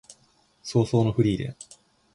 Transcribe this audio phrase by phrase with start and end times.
[0.63, 1.55] 葬送のフリーレン